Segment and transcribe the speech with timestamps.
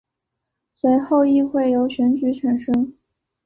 [0.73, 2.95] 随后议会由选举产生。